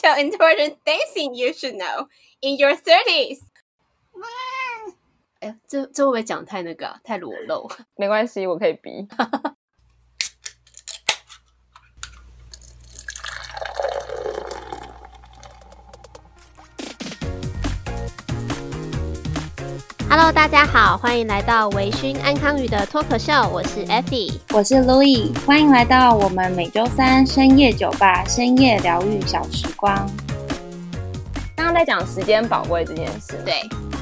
[0.00, 2.08] little important things you should know
[2.40, 3.40] in your thirties。
[5.40, 7.70] 哎，这这会不会讲太那个、啊、太裸露？
[7.94, 9.06] 没关系，我可以逼。
[20.13, 29.95] Hello，大家好，欢迎来到维勋安康鱼的脱口秀，我是 Effy，我是 Louis，欢迎来到我们每周三深夜酒吧深夜疗愈小时光。
[31.55, 33.61] 刚刚在讲时间宝贵这件事，对。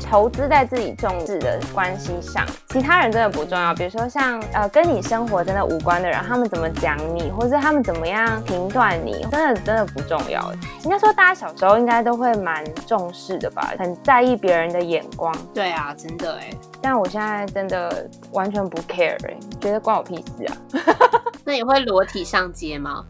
[0.10, 3.76] 投资在自己重视的关系上，其他人真的不重要。
[3.76, 10.52] 比如说像呃跟你生活真的无关的人，他们怎么讲你，或者是他们怎么样评断你，真的真的不重要。
[10.84, 15.32] 应该说大家小时候应该都会蛮重视的吧，很在意别人的眼光。
[15.54, 16.50] 对啊，真的哎。
[16.82, 20.58] 但我现在真的完全不 care 哎，觉得关我屁事啊。
[21.46, 23.06] 那你会裸体上街吗？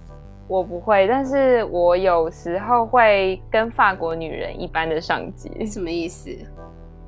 [0.48, 5.66] 我不会，但是我有时候会跟法国女人一般的上街。
[5.66, 6.30] 什么意思？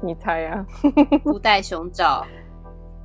[0.01, 0.65] 你猜呀、啊？
[1.23, 2.25] 不戴胸罩，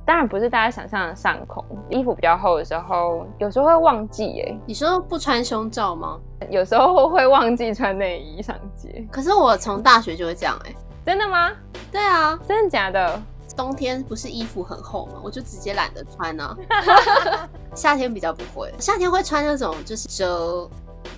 [0.05, 1.63] 当然不是大家想象的上空。
[1.89, 4.59] 衣服比较厚的时候，有时候会忘记哎。
[4.65, 6.19] 你说不穿胸罩吗？
[6.49, 9.07] 有时候会忘记穿内衣上街。
[9.11, 10.75] 可是我从大学就会这样哎。
[11.05, 11.51] 真的吗？
[11.91, 13.21] 对啊，真的假的？
[13.55, 15.13] 冬天不是衣服很厚吗？
[15.23, 17.49] 我就直接懒得穿呢、啊。
[17.73, 20.69] 夏天比较不会，夏天会穿那种就是遮。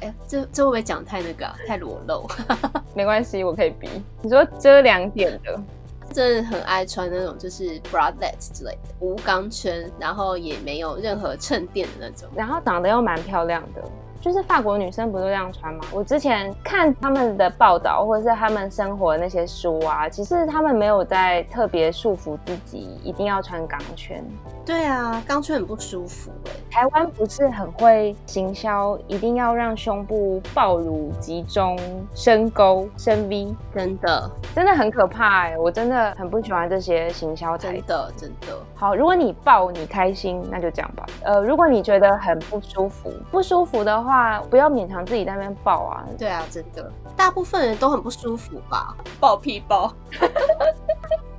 [0.01, 2.27] 哎，这这会不会讲太那个、啊、太裸露？
[2.95, 3.89] 没关系，我可以逼。
[4.21, 5.59] 你说遮两点的，
[6.13, 13.83] 真的很爱穿那种就是 bralette 之类的，无钢圈，然后也没有任何衬垫的那种，然后长得又蛮漂亮的。
[14.21, 15.85] 就是法国女生不都这样穿吗？
[15.93, 24.23] 我之前看他们的报道，或者是他们生活的那些书啊，其实他们没有在特别束缚自己一定要穿钢圈。
[24.65, 26.51] 对啊，钢圈很不舒服哎。
[26.69, 31.77] 台湾不是很会行销，一定要让胸部暴露、集中、
[32.13, 35.57] 深沟、深 V，真的真的很可怕哎！
[35.57, 37.57] 我真的很不喜欢这些行销。
[37.57, 38.47] 真的真的。
[38.79, 41.05] 好，如果你抱你开心，那就这样吧。
[41.25, 44.39] 呃，如果你觉得很不舒服，不舒服的话。
[44.49, 46.05] 不要勉强自己在那边抱啊！
[46.17, 48.95] 对啊，真的，大部分人都很不舒服吧？
[49.19, 49.91] 抱屁抱！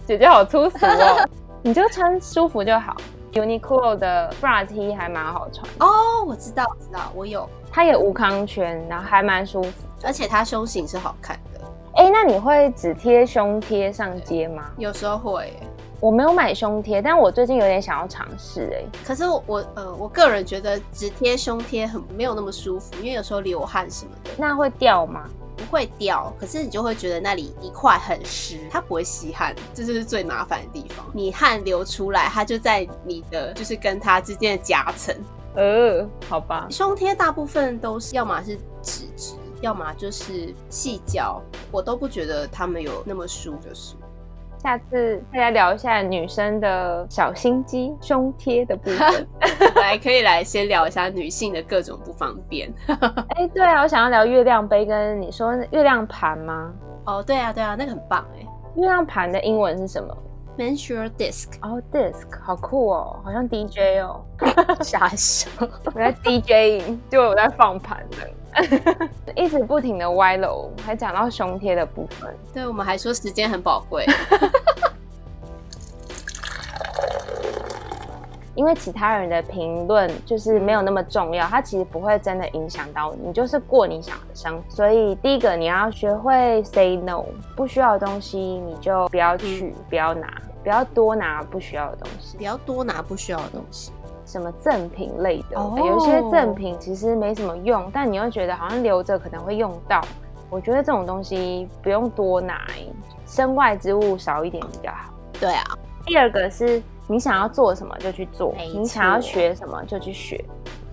[0.04, 1.26] 姐姐好粗俗哦！
[1.62, 2.94] 你就穿舒服就好。
[3.32, 7.48] Uniqlo 的 bra T 还蛮好穿哦，我知道，我知道，我有。
[7.72, 9.70] 它也无钢圈，然后还蛮舒服，
[10.04, 11.38] 而且它胸型是好看
[11.92, 12.02] 的。
[12.02, 14.70] 哎，那你会只贴胸贴上街吗？
[14.78, 15.52] 有时候会。
[16.00, 18.98] 我没有买胸贴，但我最近有点想要尝试哎。
[19.06, 24.30] 可是我呃，我个人觉得只贴胸贴很没有那么舒服，因为有时候流汗什么的。
[24.38, 25.28] 那会掉吗？
[25.58, 31.04] 不会掉，可是你就会觉得那里一块很湿，它不会吸汗，这就是最麻烦的地方。
[31.12, 35.14] 你汗流出来，它就在你的就是跟它之间的夹层。
[35.54, 36.66] 呃，好吧。
[36.70, 43.94] 胸贴大部分都是要么是纸质，要么就是细嚼，我都不觉得他们有那么舒，就是。
[44.62, 49.26] 下次大家聊一下女生的小心机，胸贴的部分，
[49.76, 52.70] 来可以来先聊一下女性的各种不方便。
[53.36, 56.70] 哎，对啊，我想要聊月亮杯，跟你说月亮盘吗？
[57.06, 58.46] 哦，对啊，对啊，那个很棒哎。
[58.76, 60.14] 月亮盘的英文是什么
[60.58, 61.48] ？Menstrual disc。
[61.62, 64.22] 哦，disc，好酷哦，好像 DJ 哦。
[64.84, 65.48] 傻笑，
[65.86, 68.18] 我在 DJ，就我在放盘的。
[69.36, 72.34] 一直不停的歪楼，还讲到胸贴的部分。
[72.52, 74.04] 对，我们还说时间很宝贵，
[78.54, 84.62] 因为其他人的评论就是没有那么重要，它其实不会真的影响到你，就是过你想的生活。
[84.68, 87.24] 所以第一个你要学会 say no，
[87.56, 90.28] 不需要的东西你就不要去，不要拿，
[90.62, 93.92] 不要多拿不需要的东西，不要多拿不需要的东西。
[94.30, 95.76] 什么赠品类的，oh.
[95.78, 100.00] 有一些赠品其实没什么用，但你又觉得好像留着可能会用到。
[100.48, 102.66] 我觉得这种东西不用多拿，
[103.26, 105.12] 身外之物少一点比较好。
[105.40, 105.64] 对啊。
[106.06, 110.42] 第二个是你想要做什么就去做，你想要学什么就去学，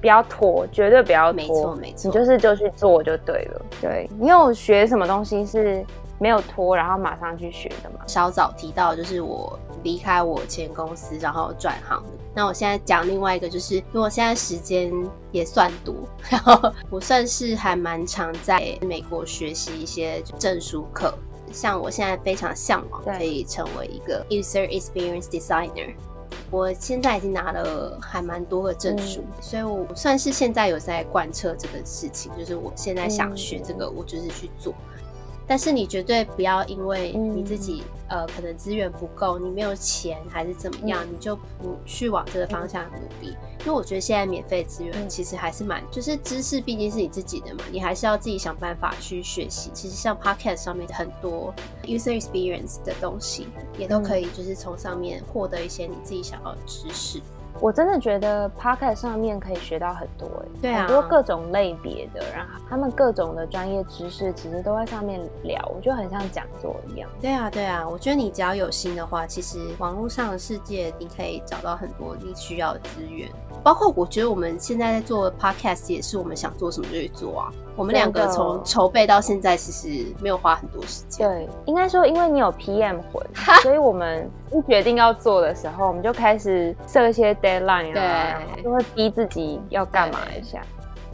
[0.02, 1.34] 不要拖，绝对不要拖。
[1.34, 3.62] 没错没错，你就是就去做就对了。
[3.80, 5.84] 对，你有学什么东西是
[6.20, 8.00] 没有拖，然后马上去学的吗？
[8.06, 9.58] 稍早提到就是我
[9.88, 12.10] 离开我前公司，然后转行的。
[12.36, 14.92] 那我现在讲另外一个，就是因为我现在时间
[15.32, 15.96] 也算多，
[16.30, 21.18] 然 后我算是还蛮常在美国学习一些证书课。
[21.54, 25.96] 像我现在非常向往可以成为一个 user experience designer，
[26.52, 34.74] 我现在已经拿了还蛮多个证书，嗯，所以我算是现在有在贯彻这个事情，就是我现在想学这个，我就是去做。
[35.48, 43.34] 但是你绝对不要因为你自己、嗯、呃可能资源不够，你没有钱还是怎么样，嗯、你就不去往这个方向努力。
[43.42, 49.72] 嗯、因为我觉得现在免费资源其实还是蛮，就是知识毕竟是你自己的嘛，你还是要自己想办法去学习。
[49.74, 51.54] 其实像 Podcast 上面很多
[51.84, 53.48] user experience 的东西，
[53.78, 57.22] 也都可以就是从上面获得一些你自己想要的知识。
[57.60, 60.30] 我真的觉得 Podcast 上面可以学到很多，
[60.62, 67.10] 对啊，很多各种类别的，然后他们各种的专业知识其实都在上面聊，我觉得很像讲座一样。
[67.20, 73.30] 对啊，对啊，我觉得你只要有心的话，其实网络上的世界你可以找到很多你需要的资源，
[73.64, 77.52] 包括我觉得我们现在在做 Podcast 也是我们想做什么就去做啊。
[77.78, 81.30] 我们两个从筹备到现在，其实没有花很多时间。
[81.30, 83.24] 对，应该说，因为你有 PM 魂，
[83.62, 90.60] 所以我们一决定要做的时候，我们就开始设一些 deadline 啊，对就会逼自己要干嘛一下。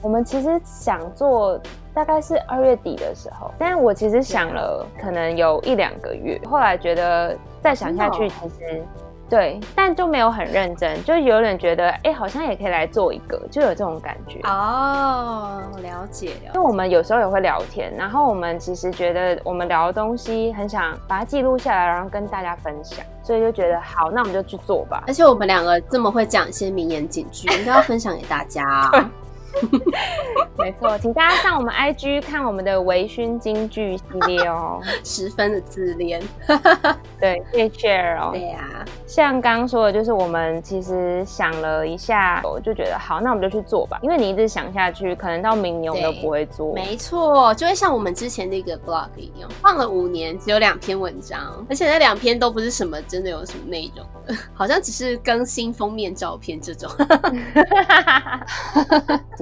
[0.01, 1.59] 我们其实想做，
[1.93, 8.83] 大概是二月底的时候，但是我其实想了，可能有一两个月，后来觉得再想下去，其实。
[9.29, 14.39] 对，但就没有很认真，就有点觉得，哎，好像也可以来做一个，就有这种感觉。
[14.43, 16.51] 哦，了解了。
[16.53, 25.03] 因为我们有时候也会聊天，然后我们其实觉得我们聊的东西很想把它记录下来，然后跟大家分享，所以就觉得好，那我们就去做吧。
[25.07, 28.91] 而且我们两个这么会讲一些名言警句，应该要分享给大家啊。
[30.57, 36.21] 没错，请大家上我们 IG 看我们的微醺京剧系列哦， 十分的自恋，
[37.19, 38.31] 对，可以 share 哦。
[38.33, 43.99] 对呀、啊，像刚刚说的，就是我们其实想了一下，我就觉得好，那我们就去做吧。
[44.01, 46.73] 因为你一直想下去，可能到明年我们都不会做。
[46.73, 56.89] 没错，就会像我们之前那个 blog 一样，放了五年，只有两篇文章，而且那两篇都不是什么真的有什么内容的，好像只是更新封面照片这种。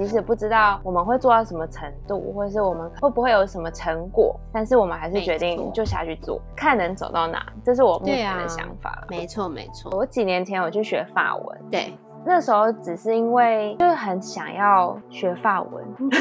[0.02, 7.46] 即使不知道我们会做到什么程度，或者是我们会不会有什么成果，但是我们还是决定就下去做，看能走到哪。
[7.64, 9.06] 这是我目前的想法。
[9.08, 9.96] 没错，没错。
[9.96, 11.94] 我几年前我去学法文，对，
[12.24, 15.84] 那时候只是因为就是很想要学法文。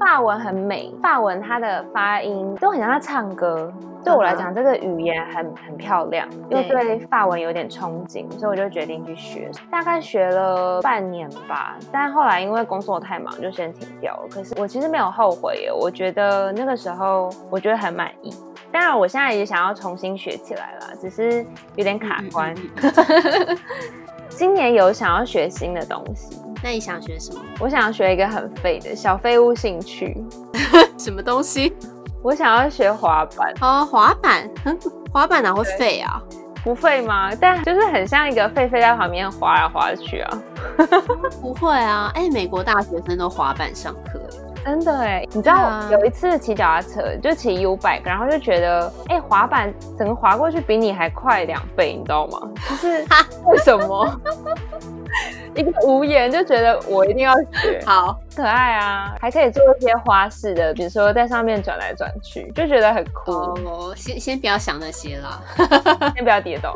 [0.00, 3.72] 法文很美，法文它的发音都很像在唱歌。
[4.04, 9.48] 对我来讲，这个语言很很漂亮，又对法文有点憧憬，所以我就决定去学。
[9.70, 14.26] 大概学了半年吧，但后来因为工作太忙，就先停掉了。
[14.28, 18.34] 可是我其实没有后悔耶，我觉得那个时候我觉得很满意。
[18.72, 21.46] 当然，我现在也想要重新学起来了，只是
[21.76, 22.52] 有点卡关。
[24.36, 26.36] 今年有想要学新的东西。
[26.62, 27.40] 那你想学什么？
[27.60, 30.16] 我想要学一个很废的小废物兴趣。
[30.98, 31.72] 什么东西？
[32.22, 33.52] 我想要学滑板。
[33.60, 34.48] 哦，滑板？
[35.12, 36.22] 滑板哪会废啊？
[36.62, 37.34] 不废吗？
[37.34, 40.42] 但就是很像一个废废在旁边滑来滑去啊。
[41.42, 44.20] 不会啊，哎、欸，美国大学生都滑板上课。
[44.64, 52.40] 真的哎，你知道有一次骑脚踏车，就骑 U bike，然后就觉得，哎、欸，滑板整个滑过去比你还快两倍，你知道吗？
[52.68, 53.04] 就是
[53.44, 54.20] 为什么？
[55.54, 63.30] 一个无言就觉得我一定要学，好可爱啊，还可以做一些花式的，比如说在上面转来转去，就觉得很酷。
[63.30, 65.42] 哦，先先不要想那些啦，
[66.16, 66.74] 先不要跌倒。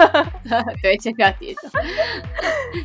[0.82, 1.70] 对，先不要跌倒。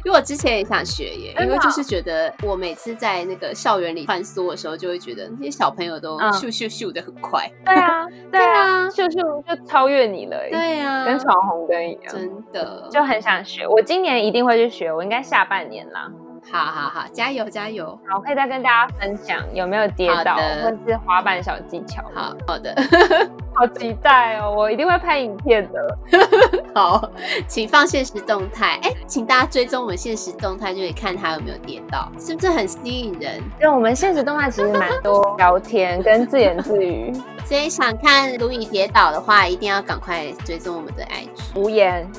[0.05, 7.49] 因为我之前也想学耶，因为就是觉得我每次在那个校园里穿梭的时候，就会觉得那些小朋友都咻咻咻的很快。
[7.65, 10.37] 对啊， 对啊，咻咻就超越你了。
[10.49, 12.13] 对啊，跟闯红灯一样。
[12.13, 13.67] 真的，就很想学。
[13.67, 16.11] 我今年一定会去学，我应该下半年啦。
[16.51, 17.87] 好好好，加油加油！
[18.07, 22.03] 好，我可以再跟大家分享有没有跌倒，的或是滑板小技巧。
[22.13, 22.73] 好好的，
[23.53, 24.53] 好期待哦！
[24.55, 25.97] 我一定会拍影片的。
[26.73, 27.09] 好，
[27.47, 28.79] 请放现实动态。
[28.83, 33.37] 哎，请大家追踪我们现实动态，就可以看他有没有跌倒，是不是很吸引人？
[33.59, 37.11] 因为我们现实动态其实蛮多聊天跟自言自语。
[37.45, 41.59] 所以想看卢以跌倒的话，一定要赶快追踪我们的 IG。
[41.59, 42.09] 无言。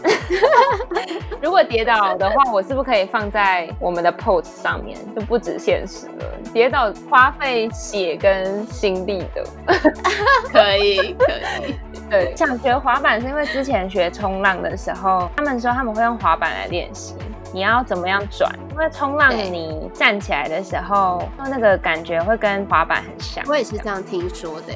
[1.42, 4.96] 如果跌倒的话，我是不是可以放在我们的 post 上面？
[5.16, 9.44] 就不止现实了，跌倒花费血跟心力的。
[10.52, 11.32] 可以，可
[11.66, 11.74] 以。
[12.08, 17.16] 对，想学滑板是因为之前学冲浪的时候，他们说他们会用滑板来练习，
[17.52, 18.48] 你要怎么样转？
[18.70, 23.44] 因为冲浪你站起来的时候，那个感觉会跟滑板很像。
[23.48, 24.72] 我也是这样听说的。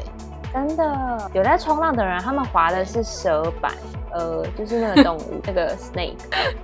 [0.52, 3.72] 真的有在冲浪的人，他们滑的是蛇板，
[4.12, 6.16] 呃，就是那个动物， 那个 snake，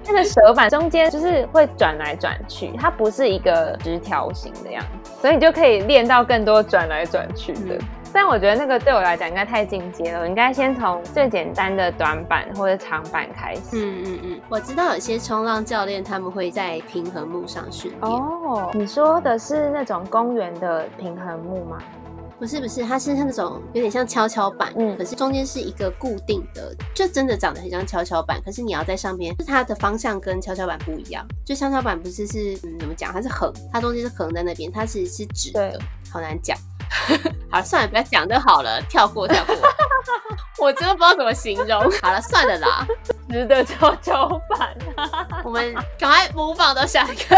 [0.05, 7.76] 那个蛇板中间就是会转来转去，它不是一个直条形的样子，所以你就可以练到更多转来转去的。
[7.76, 7.78] 嗯、
[8.12, 13.61] 但我觉得那个对我来讲应该太进阶了，我应该先从最简单的短板或者长板开始。
[13.75, 18.12] 嗯嗯嗯，我知道有些冲浪教练他们会在平衡木上训练。
[18.12, 21.78] 哦，你说的是那种公园的平衡木吗？
[22.38, 28.40] 不是不是，它是那种有点像跷跷板，嗯，可是中间是一个固定的，就真的长得很像跷跷板。
[28.45, 31.26] 可是你要在上面，它的方向跟跷跷板不一样。
[31.45, 33.12] 就跷跷板不是是嗯怎么讲？
[33.12, 35.78] 它是横，它中间是横在那边，它其实是直的，
[36.11, 36.57] 好难讲。
[37.50, 39.57] 好，算了，不要讲就好了，跳过跳过。
[40.59, 41.81] 我真的不知道怎么形容。
[42.02, 42.87] 好了，算了啦，
[43.31, 44.76] 直的跷跷板。
[45.43, 47.37] 我们赶快模仿到下一个。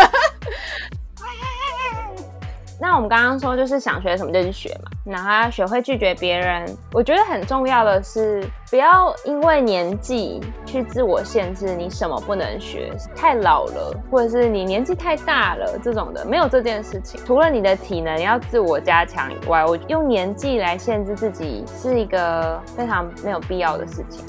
[2.81, 6.65] 那我们刚刚说就是想学什么就去学嘛，然后要学会拒绝别人。
[6.93, 17.21] 我觉得很重要的是，不要因为年纪去自我限制，你什么不能学，太老了，或者是你年纪太大了这种的，没有这件事情。
[17.27, 24.25] 除了你的体能要自我加强以外，我用年纪来限制自己是一个非常没有必要的事情。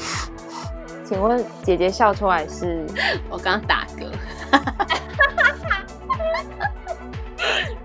[1.05, 2.83] 请问姐姐笑出来是？
[3.29, 4.07] 我刚刚打嗝。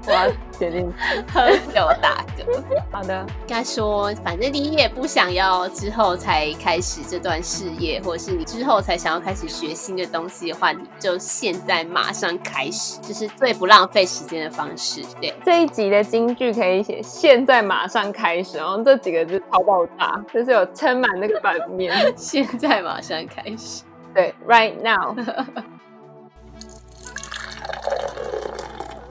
[0.07, 0.93] 我要决定
[1.33, 2.45] 喝酒打嗝。
[2.91, 15.03] 好的，应该说，反正你也不想要之后才开始这段事业，或者是你之后才想要开始学新的东西的话，你就现在马上开始，就是最不浪费时间的方式。
[15.21, 21.95] 对，这一集的金句可以写“现在马上开始”，然后这几个字超爆炸，就是有撑满那个版面。
[22.17, 23.83] 现在马上开始，
[24.15, 25.17] 对，right now。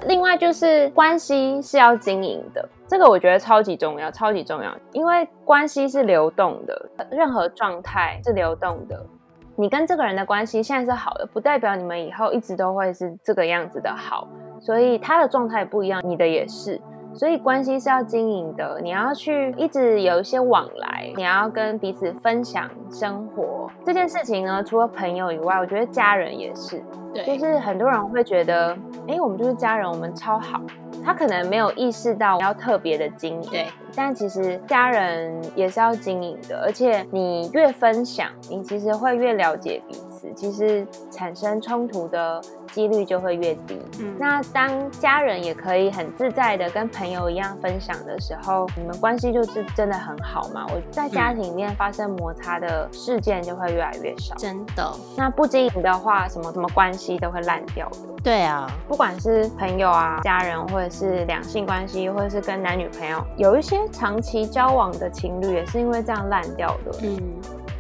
[0.08, 9.06] 另外就是关系是要经营的，这个我觉得超级重要，超级重要，因为关系是流动的，任何状态是流动的。
[9.56, 14.28] 你跟这个人的关系现在是好的，不代表你们以后一直都会是这个样子的好，
[14.60, 16.80] 所以他的状态不一样，你的也是。
[17.16, 24.64] 所以关系是要经营的，你要去一直有一些往来，你要跟彼此分享生活这件事情呢。
[24.64, 26.84] 除了朋友以外，我觉得家人也是。
[27.14, 28.76] 对，就是很多人会觉得，
[29.08, 30.60] 哎，我们就是家人，我们超好。
[31.06, 33.68] 他可能没有意识到要特别的经营，对。
[33.96, 43.80] 但其实家人也是要经营的，而且你越分享，你其实会越了解彼此，其实产生冲突的几率就会越低。
[44.00, 50.66] 嗯，那当家人也可以很自在的跟朋友一样分享的时候，你们关系就是真的很好嘛。
[50.70, 54.36] 我在家庭里面发生摩擦的事件就会越来越少。
[54.36, 54.92] 真的。
[55.18, 57.98] 那不经营的话，什么什么关系都会烂掉的。
[58.24, 67.00] 对啊，不管是朋友啊、家人，或者是两性关系，或者是跟男女朋友，有一些长期交往的情侣也是因为这样烂掉的。
[67.02, 67.20] 嗯，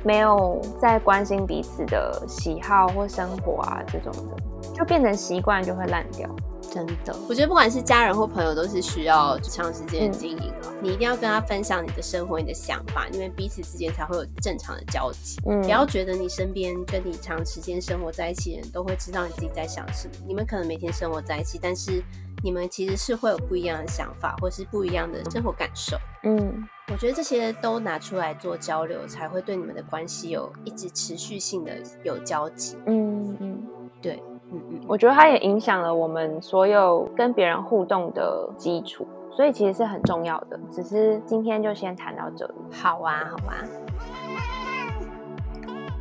[0.04, 4.53] 没有在关心彼此的喜好或生活啊，这种的。
[4.74, 6.30] 就变成习惯，就会烂掉。
[6.72, 10.72] 真的，我觉得不管是家人或朋友，都是需要长时间的经营了。
[10.72, 15.40] 嗯、你一定要跟他分享你的生活、你的想法，因为彼此之间才会有正常的交集。
[15.46, 20.14] 嗯，不要觉得你身边跟你长时间生活在一起的人都会知道你自己在想什么。
[20.26, 22.02] 你们可能每天生活在一起，但是
[22.44, 25.96] 你们其实是会有不一样的想法，或是不一样的生活感受。
[26.24, 32.78] 嗯，我觉得这些都拿出来做交流，才会对你们的关系有一直持续性的有交集。
[32.88, 33.64] 嗯嗯，
[34.02, 34.20] 对。
[34.54, 40.60] 嗯嗯，我觉得它也影响了我们所有跟别人互动的基础，所以其实是很重要的。
[40.72, 42.54] 只是今天就先谈到这里。
[42.72, 43.56] 好啊，好啊。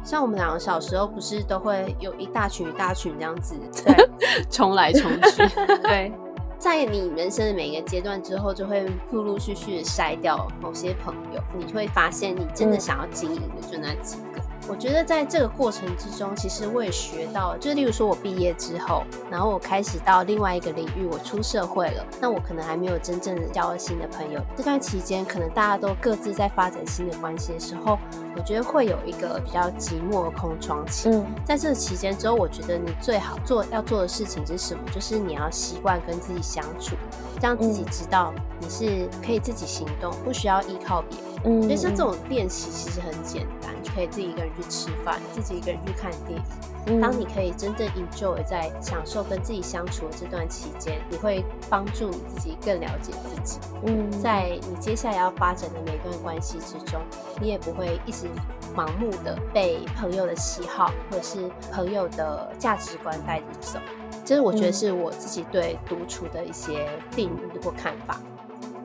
[0.04, 3.54] 像我们两个小时候不是都会有一大群一大群这样子，
[3.84, 3.94] 对，
[4.50, 5.46] 冲来冲去。
[5.80, 6.12] 对，
[6.58, 14.42] 在你人生的每一个阶段之后，就会陆陆续续的筛掉某些朋友，你会发现你真的想要经营的就那几个。
[14.68, 24.40] 我觉得在这个过程之中，其实我也学到，就例如说我毕业之后，然后我开始到另外一个领域，我出社会了，那我可能还没有真正的交了新的朋友。
[24.56, 27.98] 这段期间，可能大家都各自在发展新的关系的时候，
[28.34, 31.08] 我觉得会有一个比较寂寞的空窗期。
[31.10, 34.82] 嗯，在这个期间之后，我觉得你最好做要做的事情是什么？
[34.94, 36.96] 就是你要习惯跟自己相处，
[37.40, 41.28] 让自己知道你是可以自己行动，不需要依靠别人。
[41.44, 46.44] 嗯，所以像这种练习其实很简单，就可以自己一个人去吃饭，自己一个人去看电影。
[46.86, 53.60] 嗯，当你可以真正 enjoy 在享受跟自己相处的这段期间，你会帮助你自己更了解自己。
[53.84, 57.00] 嗯，在你接下来要发展的每段关系之中，
[57.40, 58.26] 你也不会一直
[58.74, 63.78] 盲目的被朋友的喜好或者是朋友的价值观带着走。
[64.24, 68.20] 这是我觉得是我自己对独处的一些定义或看法。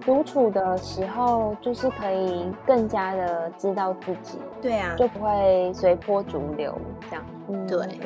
[0.07, 6.73] 独处的时候，就是可以更加的知道自己，对啊，就不会随波逐流
[7.09, 7.25] 这样。
[7.49, 7.99] 嗯，对。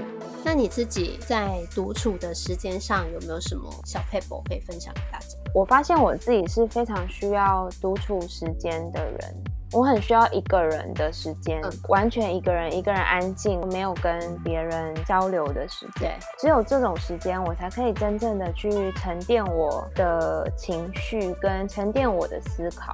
[0.43, 5.37] 那你自己在独处的时间上有没有什么小撇步可以分享给大家？
[5.53, 9.43] 我发现我自己是非常需要独处时间的人，
[9.73, 16.11] 我很需要一个人的时间，嗯、完全一个人，一个人安静，没有跟别人交流的时间。
[16.19, 22.93] 对，只有这种时间，我才可以真正的去沉淀我的情绪，跟沉淀我的思考。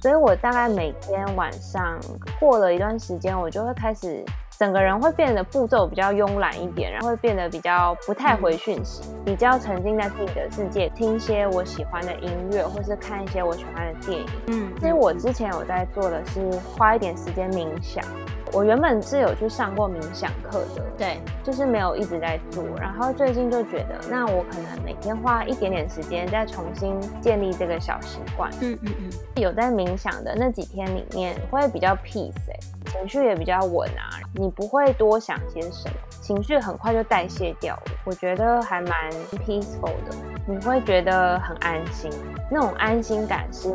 [0.00, 1.96] 所以我大概每天晚上
[2.40, 4.24] 过了一段时间，我就会开始。
[4.62, 14.26] 整个人会变得步骤比较慵懒一点，然后会变得比较不太回讯息，嗯、比较沉浸在自己的世界，听一些我喜欢的音乐，或是看一些我喜欢的电影。
[14.46, 18.04] 嗯，其实我之前有在做的是花一点时间冥想。
[18.52, 22.62] 我原本是有去上过冥想课的，对，就是没有一直在做。
[22.78, 28.48] 然后最近就觉得，那我可能每天花一点点时间，再重新建立这个小习惯。
[28.60, 32.60] 嗯嗯嗯，有在冥想的那几天里面，会比较 peace 欸，
[32.92, 34.20] 情绪也比较稳啊。
[34.34, 37.82] 你不会多想些什么，情绪很快就代谢掉了。
[38.04, 39.10] 我觉得还蛮
[39.44, 42.10] peaceful 的，你会觉得很安心。
[42.50, 43.68] 那种安心感是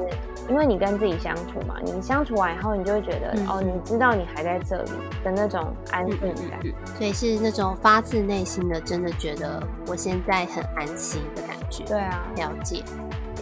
[0.50, 4.91] 因为你跟自己相处嘛，你相处完以后，你就会觉得、嗯、哦，你知道你还在这里
[5.24, 6.19] 的那种安定
[6.50, 11.83] 感、嗯嗯嗯，所以是那种发自内心的，真的觉得我现在很安心的感觉。
[11.86, 12.83] 对啊，了解。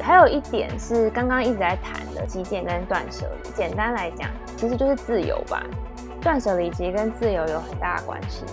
[0.01, 3.49] 还有一点是刚刚一直在谈的极简跟断舍离。
[3.51, 5.63] 简单来讲，其实就是自由吧。
[6.21, 8.43] 断舍离其实跟自由有很大的关系。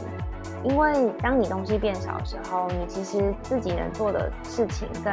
[0.65, 5.13] 因为当你东西变少的时候，你其实自己能做的事情跟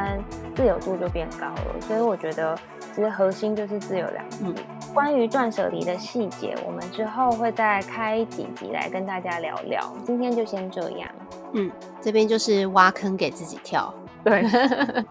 [0.56, 1.82] 自由度就变高了。
[1.82, 2.56] 所以我觉得，
[2.94, 4.44] 其实核心就是自由两字。
[4.46, 4.54] 嗯。
[4.94, 9.92] 关于断舍离的细节，我们之后会再开几集来跟大家聊聊。
[10.06, 11.10] 今天就先这样。
[11.54, 13.92] 嗯，这边就是挖坑给自己跳。
[14.24, 14.44] 对。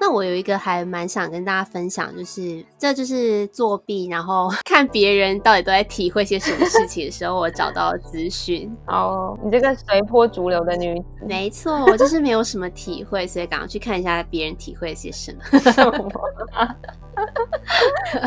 [0.00, 8.74] 那我有一个还蛮想跟大家分享，就是这就是作弊，然后 看别人到底都在体会些什么事情的时候，我找到了资讯。
[8.86, 15.38] 哦，你这个随波逐流的女子，没错，我就是没有什么体会，所以赶快去看一下别人体会了些什么。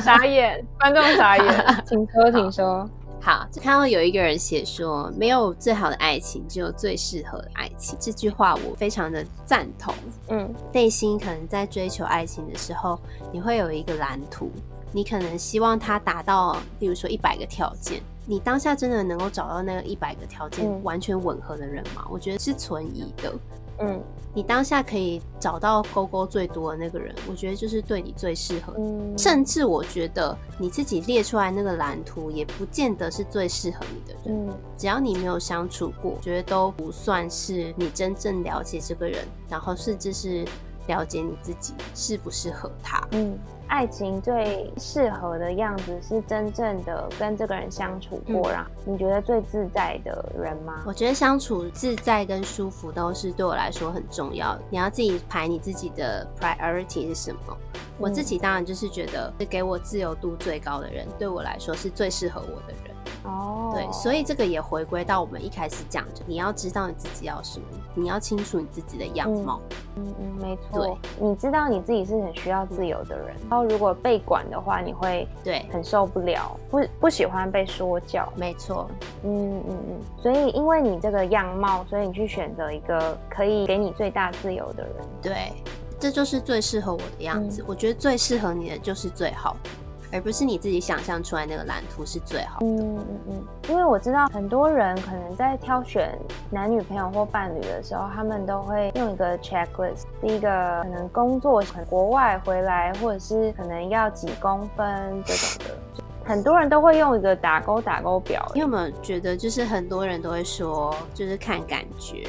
[0.01, 2.89] 傻眼，观众傻眼，请说，请说。
[3.21, 7.95] 好，就看到有一个人写说，没有最好的爱情，只有最适合的爱情。
[7.99, 9.93] 这句话我非常的赞同。
[10.29, 12.99] 嗯，内心可能在追求爱情的时候，
[13.31, 14.49] 你会有一个蓝图，
[14.91, 18.01] 你可能希望他达到，比如说一百个条件。
[18.25, 22.07] 你当下真的能够找到那个一百个条件完全吻合的人吗？
[22.09, 23.33] 我觉得是存疑的。
[23.79, 24.01] 嗯，
[24.33, 28.73] 你当下可以找到勾勾最多的那个人，我觉得就是对你最适合。
[28.77, 34.47] 嗯，甚至我觉得你自己列出来那个蓝图，也不见得是最适合你的人。
[34.47, 40.45] 嗯，只要你没有相处过，觉得都不算是你真正了解这个人，然后甚至是
[40.87, 43.05] 了解你自己适不适合他。
[43.11, 43.37] 嗯。
[43.71, 50.83] 爱情最适合的样子是真正的跟这个人相处过，然后你觉得最自在的人吗？
[50.85, 54.59] 我觉得相处自在跟舒服都是对我来说很重要。
[54.69, 57.57] 你要自己排你自己的 priority 是什么？
[57.97, 62.90] 我自己当然就是觉得是给我自由度最高的人，对我来说是最适合我的人。
[63.23, 69.59] 哦，对，所以这个也回归到我们一开始讲，的你要知道你自己要什么，你要清楚你自己的样貌。
[69.95, 70.85] 嗯嗯，嗯，没错。
[70.85, 78.31] 对，你知道你自己是很需要自由的人，然后如果被管的话，你会对很受不了，不不喜欢被说教。
[78.35, 78.89] 没错。
[79.23, 79.99] 嗯嗯嗯。
[80.21, 84.95] 所以因为你这个样貌，所以你去选择一个可以给你最大自由的人。
[85.21, 85.51] 对，
[85.99, 87.61] 这就是最适合我的样子。
[87.61, 89.69] 嗯，我觉得最适合你的就是最好的。
[90.11, 92.65] 而不是你自己想象出来那个蓝图是最好的。
[92.65, 96.17] 嗯嗯嗯，因为我知道很多人可能在挑选
[96.49, 100.03] 男女朋友或伴侣的时候，他们都会用一个 checklist。
[100.21, 108.45] 第一个可能工作从国外回来，或者是可能要几公分这种的，很多人都会用一个打勾打勾表。
[108.53, 112.27] 你有没有觉得，就是很多人都会说，就是看感觉。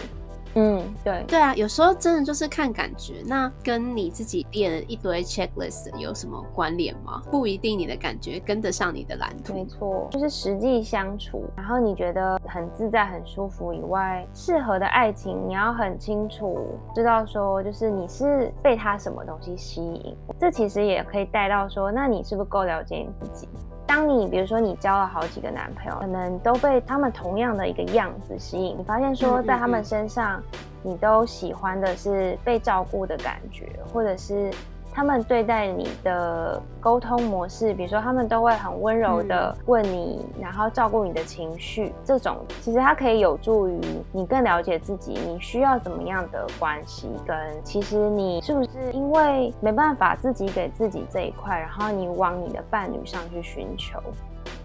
[0.55, 7.23] 嗯，对对啊，有时候真的就是看感觉，那跟你自己列了一堆 checklist 有什么关联吗？
[7.31, 9.55] 不一定，你的感觉跟得上你的蓝图。
[9.55, 20.17] 没错，就是实际相处，然后你觉得很自在、很舒服以外，适合的爱情你要很清楚知道说，就是你是被他什么东西吸引。
[20.39, 23.49] 这其实也可以带到说，那你是不是够了解你自己？
[23.87, 30.43] 当你比如说你交了好几个男朋友，可能都被他们同样的一个样子吸引，你发现说在他们身上，
[30.83, 34.51] 你都喜欢的是被照顾的感觉，或者是。
[34.95, 43.81] 他们对待你的沟通模式，比如说他们都会很温柔的问你，嗯、然后照顾你的情绪，这种其实它可以有助于
[44.13, 53.99] 你更了解自己，你需要怎么样的关系，跟其实你是不是因为没办法自己给自己这一块，然后你往你的伴侣上去寻求。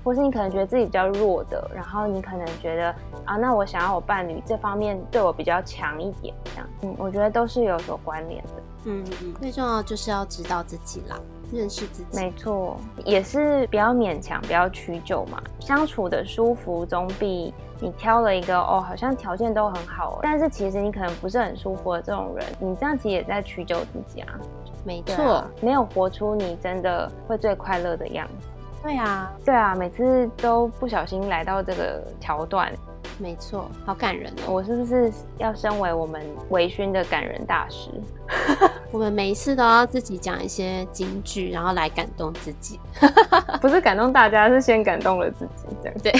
[0.07, 8.51] 或是你可能觉得自己比较弱的，然后你可能觉得啊，那我想要我伴侣这方面对我比较强一点，这样，嗯，我觉得都是有所关联的。
[8.85, 11.19] 嗯嗯，最重要就是要知道自己啦。
[11.51, 12.17] 认识自己。
[12.17, 15.43] 没错，也是比较勉强，比较屈就嘛。
[15.59, 24.39] 相处的舒服，总比你挑了一个哦，好像条件都很好，但是其实你可能不是很舒服的这种人，你这样其实也在屈就自己啊。
[24.85, 28.47] 没错，啊，没有活出你真的会最快乐的样子。
[28.87, 32.71] 对啊，对啊，每次都不小心来到这个桥段。
[33.19, 34.53] 没错，好感人哦！
[34.53, 36.21] 我是不是要身为我们
[36.51, 37.89] 微醺的感人大师？
[38.91, 42.79] 我们每一次都要自己讲一些金句，然后来感动自己。
[43.59, 45.65] 不是感动大家，是先感动了自己。
[45.83, 46.13] 这样对。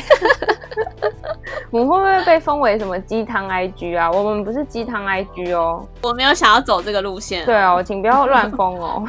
[1.70, 4.12] 我们会不会被封为什么鸡汤 IG 啊？
[4.12, 5.86] 我们不是鸡汤 IG 哦。
[6.02, 7.46] 我没有想要走这个路线。
[7.46, 9.08] 对哦，请不要乱封哦。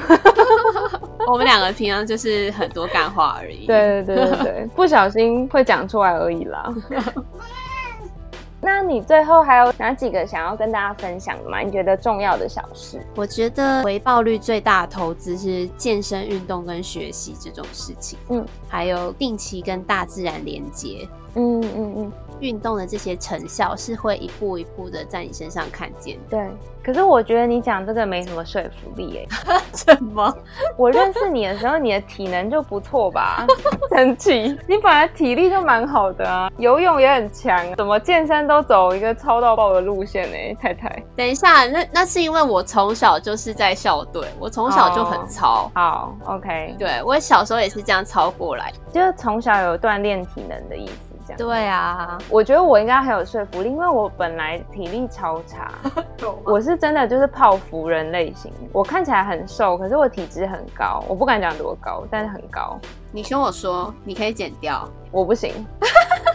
[1.31, 3.67] 我们两个平常就是很多干话而已。
[3.67, 6.75] 对对对对对，不小心会讲出来而已啦。
[8.61, 11.61] 那你最后还有哪几个想要跟大家分享的吗？
[11.61, 13.01] 你觉得重要的小事？
[13.15, 18.19] 我觉得回报率最大的投资是健身、运动跟学习这种事情。
[18.31, 21.09] 嗯，还有定期跟大自然连接。
[21.35, 22.13] 嗯嗯嗯。
[22.41, 26.17] 运动的这些成效是会一步一步的在你身上看见。
[26.31, 26.49] 对，
[26.89, 29.61] 可是我觉得你讲这个没什么说服力哎。
[29.77, 30.35] 什么？
[30.75, 33.47] 我认识你的时候，你的体能就不错吧？
[33.95, 40.57] 神奇，你本来体力就蛮好的啊，游泳也很强，怎么健身都走一个超到爆的路线呢？
[40.59, 45.71] 太太，等一下，那那是因为我从小就是在校队，我从小就很操。
[45.75, 51.08] 好，OK，对，我小时候也是这样操过来，就是从小有锻炼体能的意思。
[51.37, 55.71] 对啊，我觉得我应该很有说服力，因为我本来体力超差，
[56.45, 58.53] 我是真的就是泡芙人类型。
[58.73, 62.79] 我看起来很瘦，可是我体脂很高，我不敢讲多高，但是很高。
[63.13, 65.53] 你跟我说，你可以减掉，我不行。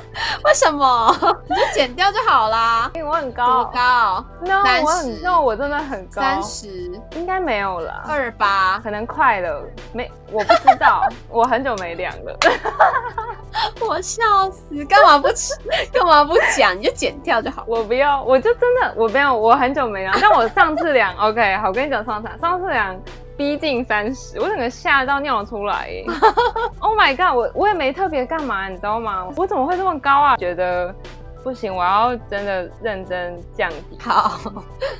[0.46, 1.16] 为什么？
[1.50, 2.92] 你就剪掉就好啦。
[2.96, 6.22] 因为我很高，多高？No，我很，No，我真的很高。
[6.22, 6.68] 三十，
[7.16, 8.04] 应该没有了。
[8.08, 9.64] 二八，可能快了。
[9.94, 12.38] 没，我不知道， 我很久没量了。
[13.80, 14.84] 我笑死！
[14.86, 15.54] 干嘛不吃？
[15.94, 16.76] 干嘛不讲？
[16.78, 17.64] 你就剪掉就好。
[17.68, 19.34] 我不要，我就真的我不要。
[19.34, 23.00] 我很久没量，但我上次量，OK，好，我跟你讲，上次上次量。
[23.44, 26.06] 逼近三十，我整个吓到尿出来耶！
[26.80, 29.28] Oh my god，我我也没特别干嘛，你知道吗？
[29.36, 30.38] 我怎么会这么高啊？
[30.38, 30.96] 觉得
[31.44, 34.00] 不行，我要真的认真降低。
[34.00, 34.40] 好，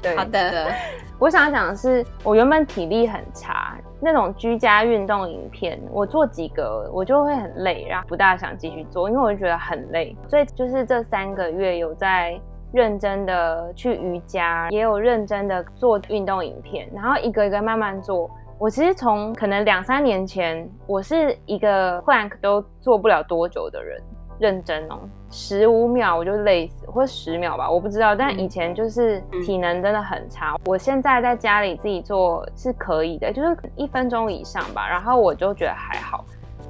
[0.02, 0.74] 对，好的。
[1.18, 10.14] 我想要讲的是，我原本体力很差，那种居家运动影片，我做几个我就会很累，然后不大想继续做，因为我就觉得很累。
[10.28, 12.38] 所以就是这三个月有在。
[12.74, 18.30] 认真的去瑜伽，也有认真的做运动影片，然后一个一个慢慢做。
[18.58, 24.02] 我其实从可能两三年前，我是一个 plank 都做不了多久的人，
[24.40, 28.16] 认真哦，十五秒我就累死，或十秒吧，我不知道。
[28.16, 30.56] 但以前就是体能真的很差。
[30.66, 36.26] 我现在在家里自己做是可以的，就是一分钟以上吧，然后我就觉得还好。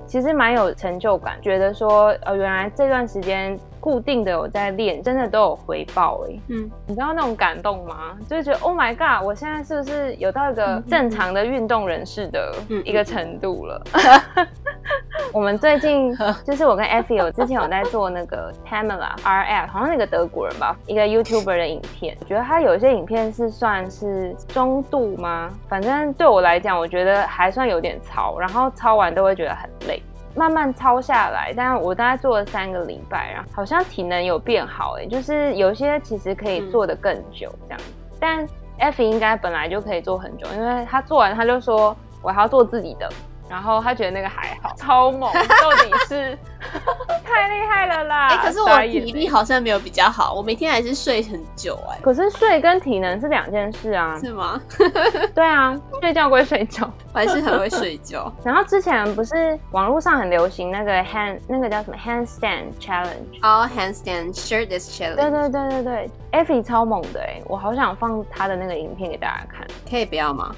[0.05, 6.39] 其实蛮有成就感，觉得说，呃，原来这段时间固定的有在练，真的都有回报哎。
[6.49, 8.17] 嗯，你知道那种感动吗？
[8.29, 13.81] 就是觉得 Oh my God，我现在是不是有到一个正常的运动人士的一个程度了？
[15.33, 22.15] 我们最近就是我跟 Effie 有之前有在做那个 Pamela RF，好像那个德国人吧，一个 YouTuber 的影片。
[22.21, 25.51] 我觉得他有一些影片是算是中度吗？
[25.67, 30.01] 反正对我来讲，我觉得还算有点糙，然后抄完都会觉得很累。
[30.35, 37.79] 慢慢抄下来，但我大概做了三个礼拜，然后好像体能有变好，哎，就是有些其实可以做的更久这样。
[37.79, 38.47] 嗯、但
[38.79, 43.07] Effie 应该本来就可以做很久，因为他做完他就说我还要做自己的。
[43.53, 46.35] 然后他觉得那个还好， 超猛，到底是
[47.23, 48.29] 太厉害了啦！
[48.33, 52.01] 哎、欸，可是我体力好像没有比较好，我每天还是睡很久哎、欸。
[52.01, 54.59] 可是睡跟体能是两件事啊，是吗？
[55.35, 58.33] 对啊，睡觉归睡觉，我还是很会睡觉。
[58.43, 63.37] 然后之前不是网络上很流行那个 hand 那个叫什么 handstand challenge？
[63.43, 65.15] 哦、oh,，handstand shirtless challenge。
[65.15, 70.55] 对对对对对，Effie 超猛的哎，我好想放他的那个影片给大家看，可以不要吗？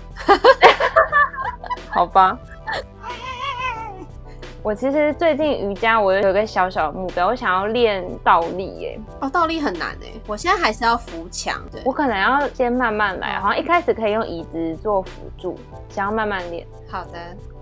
[1.90, 2.38] 好吧。
[4.66, 9.00] 我其实最近瑜伽，我有一个小小的目标，我想要练倒立耶。
[9.22, 10.12] 哦，倒立很难耶。
[10.26, 11.80] 我现在还是要扶墙，对。
[11.86, 15.56] 我可能要先慢慢来，好像一开始可以用椅子做辅助，
[15.90, 16.66] 想要慢慢练。
[16.90, 17.20] 好的，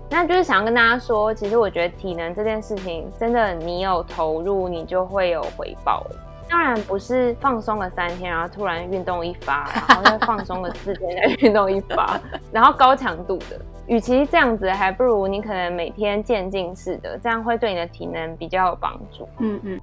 [0.08, 6.06] 那就是想要跟大家说，其实我觉得体能这件事情，真的你有投入，你就会有回报。
[6.54, 12.16] 当然不是放松了三天，然后突然运动一发，然后再放松了四天再运动一发，
[12.52, 13.60] 然后高强度的。
[13.88, 19.28] 与其这样子，还不如你可能每天渐进式的，这样会对你的体能比较有帮助。
[19.40, 19.80] 嗯嗯。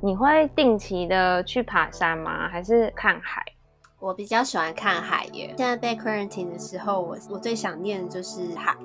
[0.00, 2.48] 你会定期的去爬山吗？
[2.48, 3.44] 还是看海？
[3.98, 5.52] 我比较喜欢看海耶。
[5.58, 8.76] 现在被 quarantine 的时候，我我最想念的就是海，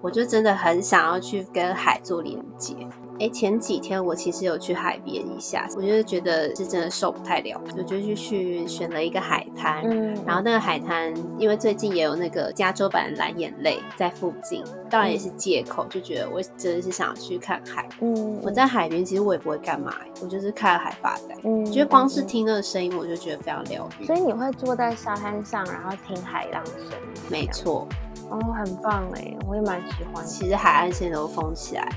[0.00, 2.74] 我就真的很想要去跟海做连接。
[3.20, 17.88] 哎，前几天我其实有去海边一下，我就觉得是真的受不太了，我就去去选了一个海滩，嗯，然后那个海滩因为最近也有那个加州版蓝眼泪在附近，当然也是借口，就觉得我真的是想去看海。
[18.00, 24.04] 嗯，我在海边其实我也不会干嘛，我就是看海发呆，嗯，觉得光是听那个声音我就觉得非常疗愈。
[24.06, 26.98] 所以你会坐在沙滩上，然后听海浪声？
[27.30, 27.86] 没错，
[28.28, 30.24] 哦，很棒哎，我也蛮喜欢。
[30.26, 31.94] 其实海岸线都封起来了。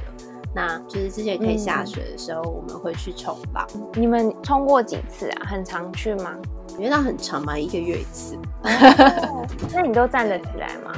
[0.58, 3.64] 那就是之前可以下水的时候，我们会去冲浪。
[3.76, 3.88] 嗯。
[3.94, 5.46] 你们冲过几次啊？
[5.46, 6.34] 很常去吗？
[6.80, 8.36] 因为那很长嘛，一个月一次。
[8.64, 10.92] 哦、那你都站得起来吗？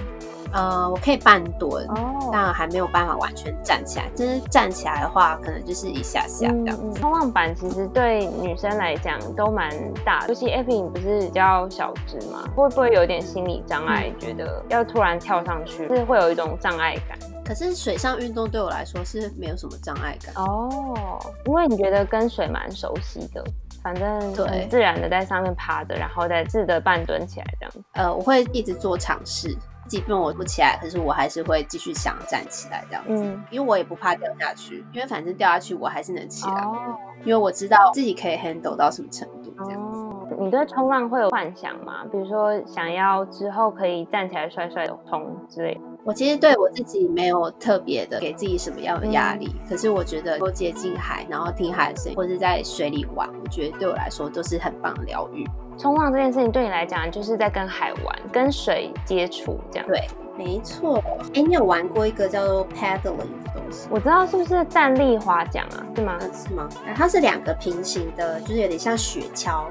[0.52, 4.10] 呃，我可以半蹲，哦、但还没有办法完全站起来。
[4.16, 6.80] 就是站起来的话，可能就是一下下这样。
[6.82, 9.70] 嗯、冲浪板其实对女生来讲都蛮
[10.06, 12.50] 大的，尤其 Effy 你不是比较小只嘛？
[12.56, 14.10] 会不会有点心理障碍？
[14.10, 17.20] 嗯、觉得要突然跳上去，是会有一种障碍感？
[17.50, 23.44] 可是水上运动对我来说是没有什么障碍感哦，因为你觉得跟水蛮熟悉的，
[23.82, 27.86] 反正对自然的在上面趴着，然后再自的半蹲起来这样。
[27.94, 29.58] 呃，我会一直做尝试，
[29.88, 40.00] 即便我不起来，可是我还是会继续想站起来这样子，嗯，因为我也不怕掉下去，因为反正掉下去我还是能起来，哦，因为我知道自己可以 handle 到什么程度这样子。
[40.02, 42.06] 哦，你对冲浪会有幻想吗？
[42.12, 45.82] 比如说想要之后可以站起来帅帅的冲之类的。
[46.04, 55.46] 我其实对我自己没有特别的给自己什么样的压力，嗯、可是我觉得多接近海，然后听海的声音，或者在水里玩，我觉得对我来说都是很棒的疗愈。
[55.78, 59.88] 冲浪这件事情对你来讲，就是在跟海玩，跟水接触这样。
[59.88, 60.08] 对，
[60.38, 61.02] 没错。
[61.34, 63.88] 哎，你有玩过一个叫做 paddling 的东西？
[63.90, 65.86] 我知道是不是站立划桨啊？
[65.96, 66.18] 是吗？
[66.22, 66.70] 嗯、是吗？
[66.96, 69.66] 它是两个平行的，就是有点像雪橇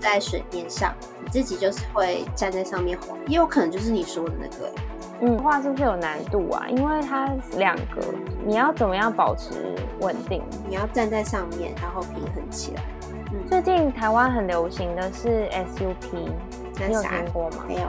[0.00, 4.70] 在水面上，你自己就是会站在上面滑，也有可能就是你说的那个。
[5.22, 6.66] 嗯，画是不是有难度啊？
[6.70, 8.02] 因为它两个，
[8.42, 10.42] 你要怎么样保持稳定？
[10.66, 12.82] 你要站在上面，然后平衡起来。
[13.30, 16.16] 嗯，最近台湾很流行的是 SUP，
[16.88, 17.64] 你有听过吗？
[17.68, 17.88] 没有。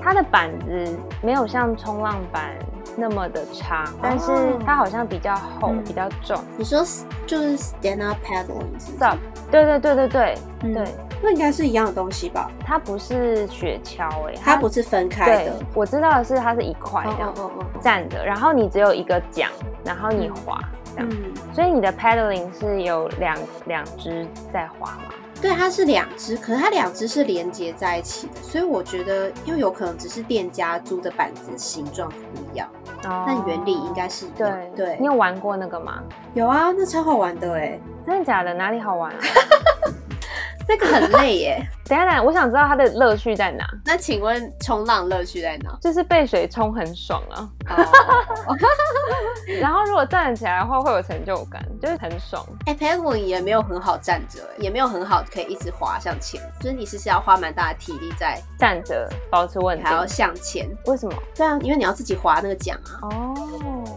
[0.00, 2.54] 它的板子没有像冲浪板
[2.96, 4.30] 那么的长，哦、但是
[4.64, 6.38] 它好像比较厚，嗯、比较重。
[6.56, 6.84] 你说
[7.26, 9.16] 就是 stand up paddling 是吧？
[9.50, 10.84] 对对对对对、嗯、对。
[11.24, 12.50] 那应该是一样的东西吧？
[12.60, 15.52] 它不是雪橇哎，它不是分开的。
[15.72, 17.34] 我知道的是它是一块这样
[17.80, 19.48] 站着，然后你只有一个桨，
[19.82, 20.60] 然后你滑
[20.94, 21.10] 这样。
[21.54, 23.34] 所以你的 paddling 是有两
[23.64, 25.14] 两只在滑吗？
[25.40, 32.68] 对，它是两只，可是它两只是连接在一起的，所以我觉得又有可能只是店家租的板子形状不一样，
[33.02, 34.96] 但原理应该是对对。
[35.00, 36.02] 你有玩过那个吗？
[36.34, 37.78] 有啊，那超好玩的哎！
[38.06, 38.54] 真的假的？
[38.54, 39.18] 哪里好玩啊？
[40.68, 41.68] 那个很累耶。
[41.86, 43.66] 等下，等下，我想知道它的乐趣在哪？
[43.84, 45.76] 那请问冲浪乐趣在哪？
[45.82, 47.46] 就是被水冲很爽啊。
[49.60, 52.42] 然后如果站起来的话，会有成就感，就是很爽。
[52.64, 60.66] 哎，paddling 也没有很好站着，也没有很好可以一直滑向前，就是你是是要花蛮大的体力在站着保持稳定，还要向前。
[60.86, 61.14] 为什么？
[61.34, 63.00] 对啊，因为你要自己滑那个桨啊。
[63.02, 63.34] 哦，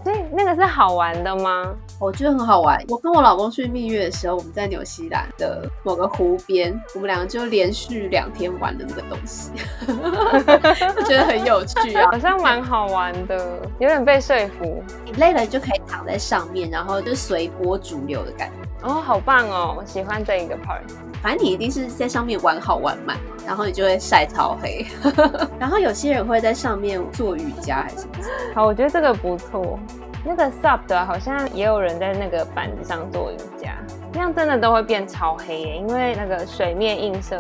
[0.04, 1.74] 所以那个是好玩的吗？
[2.00, 2.80] 我觉得很好玩。
[2.90, 9.50] 我跟我老公去蜜月的时候，我们在纽西兰的某个湖边，我们两个就连续两天玩的那个东西，
[9.88, 14.84] 我觉得很有趣啊，好像蛮好玩的，有点被说服。
[15.04, 18.88] 你累了，你就可以躺在上面，然后就随波逐流的感觉。
[18.88, 20.82] 哦，好棒哦，我喜欢这一个 part。
[21.20, 24.86] 反正你一定是在上面玩好玩满，然后你就会晒超黑。
[25.60, 28.14] 然后有些人会在上面做瑜伽还是什么？
[28.54, 29.80] 好，我觉得这个不错。
[30.28, 33.78] 那个 Sub 的好像也有人在那个板子上做瑜伽，
[34.12, 37.38] 那样真的都会变超黑耶，因为那个水面映射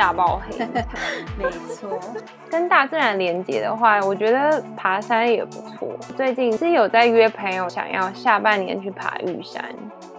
[0.00, 0.66] 大爆黑。
[1.36, 2.00] 没错，
[2.50, 5.94] 跟大自然连接的话，我觉得爬山也不错。
[6.16, 9.62] 最近是有在约朋友，想要下半年去爬玉山。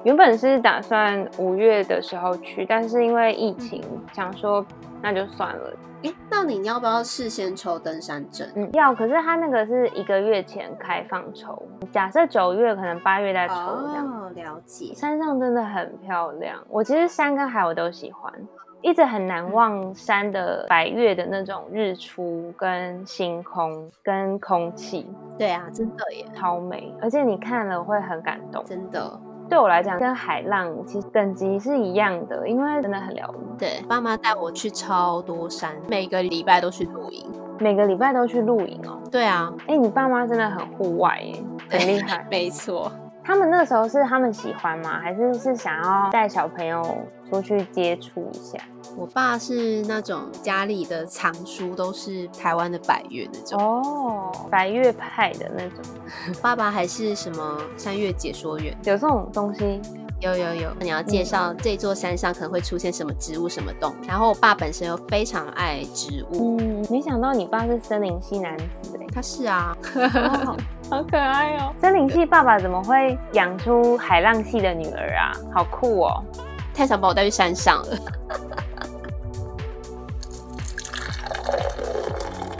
[0.04, 4.64] 原本是打算五月的时候去，但是因为疫情，想说
[5.02, 5.74] 那就算了。
[6.04, 8.48] 哎，那你要不要事先抽登山证？
[8.56, 8.94] 嗯，要。
[8.94, 11.60] 可是他那个是一个月前开放抽，
[11.92, 14.08] 假设九月可能八月再抽这样。
[14.08, 14.94] 哦，了解。
[14.94, 18.32] 山上真的很漂亮，我其实山跟海我都喜欢，
[18.82, 25.08] 一直很难忘山的白月的那种日出跟星空跟空气。
[25.38, 29.20] 对啊，真的耶，超美，而且你看了会很感动，真的。
[29.50, 33.60] 对我来讲，跟海浪其实等级是一样的，因为真的很疗愈。
[33.60, 38.98] 对，爸妈带我去超多山，每个礼拜都去露营，每个礼拜都去露营哦。
[39.12, 42.26] 对啊，哎，你爸妈真的很户外耶，很厉害。
[42.32, 42.90] 没错，
[43.26, 45.00] 他们那时候是他们喜欢吗？
[45.02, 46.82] 还是是想要带小朋友，
[47.40, 48.58] 出去接触一下。
[48.98, 55.78] 我爸是那种家里的藏书都是台湾的百岳那种哦，百岳派的那种。
[56.42, 59.80] 爸爸还是什么山岳解说员，有这种东西。
[60.20, 63.96] 有有有，你要介绍这座山上可能会出现什么植物、什么动物。
[64.08, 66.60] 然后我爸本身又非常爱植物。
[66.60, 69.08] 嗯，没想到你爸是森林系男子哎。
[69.12, 70.56] 他是啊，哦，
[70.92, 71.74] 好可爱哦。
[71.82, 75.34] 森林系爸爸怎么会养出海浪系的女儿啊？
[75.52, 76.24] 好酷哦！
[76.74, 77.98] 太想把我带去山上了。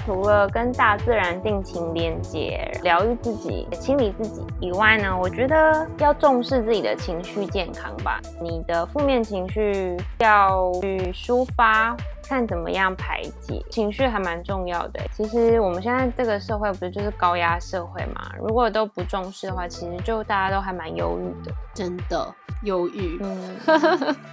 [0.04, 8.20] 除了跟大自然定情连接、疗愈自己、清理自己以外呢，我觉得要重视自己的情绪健康吧。
[8.42, 11.96] 你的负面情绪要去抒发，
[12.32, 13.62] 看怎么样排解。
[13.70, 15.02] 情绪还蛮重要的。
[15.12, 18.32] 其实我们现在这个社会不是就是高压社会嘛？
[18.40, 21.52] 如果都不重视的话，其实就大家都还蛮忧郁的。
[21.74, 22.34] 真的。
[22.64, 23.58] 忧郁，嗯，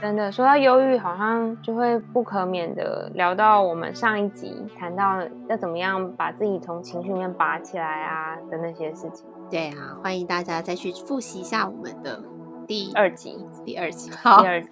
[0.03, 9.27] 真的说到忧郁，好像就会不可免的聊到我们上一集谈到要怎么样把自己从情绪里面拔起来啊的那些事情。
[9.51, 12.23] 对啊，欢迎大家再去复习一下我们的
[12.67, 14.69] 第二集，第二集，好，第二集。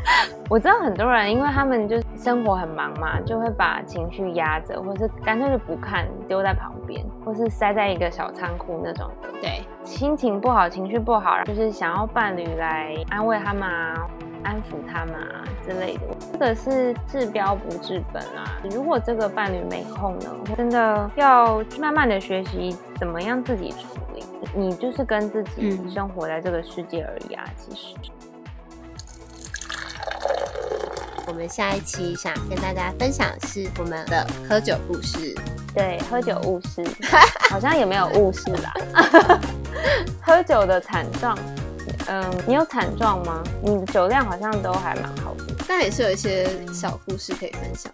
[0.50, 9.08] 我知道很多人，因为他们就生活很忙嘛，就会把情绪压着，或是干脆就不看，丢在旁边，或是塞在一个小仓库那种。
[9.40, 14.06] 对，心情不好，情绪不好，就是想要伴侣来安慰他们啊，
[14.42, 16.00] 安抚他们啊之类的。
[16.32, 18.58] 这个是治标不治本啊。
[18.70, 20.26] 如果这个伴侣没空呢，
[20.56, 24.24] 真的要慢慢的学习怎么样自己处理。
[24.54, 27.94] 你就是跟自己生活在这个世界而已啊，其实。
[31.28, 35.34] 我们下一期想跟大家分享的是我们的喝酒故事。
[35.74, 36.82] 对，喝酒误事，
[37.50, 38.72] 好像也没有误事啦。
[40.24, 41.38] 喝酒的惨状，
[42.08, 43.42] 嗯，你有惨状吗？
[43.62, 47.92] 你的酒量好像都还蛮好的，但也是有一些小故事可以分享。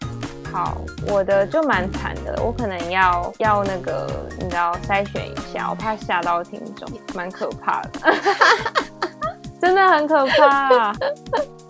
[0.53, 8.15] 好，我的就蛮惨的，我可能要要那个，你知道筛选一下，我怕吓到听众，蛮可怕的，
[9.61, 10.95] 真的很可怕。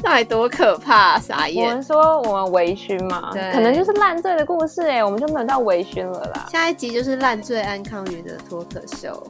[0.05, 1.67] 那还多可怕，傻眼！
[1.67, 6.47] 我们说我们微醺嘛，对，可能就是烂醉的故事哎，我们就没有到微醺了啦。
[6.53, 9.27] 下一集就是烂醉安康鱼的脱口秀。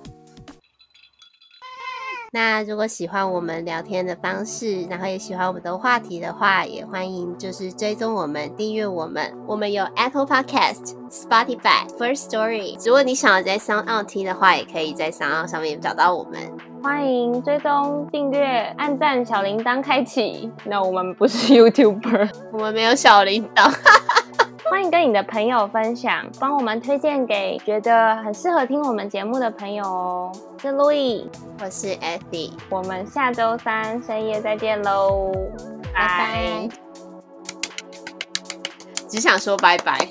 [2.33, 9.33] 那如果喜欢我们聊天的方式，然后也喜欢我们的话题的话，也欢迎就是追踪我们、订阅我们。
[9.47, 12.85] 我们有 Apple Podcast、Spotify、First Story。
[12.85, 16.74] 如果你想要在 SoundOn 听的话，也可以在 SoundOn 上面找到我们。
[16.85, 20.53] 欢迎追踪、订阅、按赞、小铃铛开启。
[20.65, 23.75] 那我们不是 YouTuber，我们没有小铃铛。
[24.69, 30.31] 欢迎跟你的朋友分享，帮我们推荐给觉得很适合听我们节目的朋友哦。
[30.53, 31.25] 我是 Louis，
[31.63, 35.33] 我是 Eddie，我们下周三深夜再见喽，
[35.95, 36.69] 拜拜。
[39.09, 40.07] 只想说拜拜。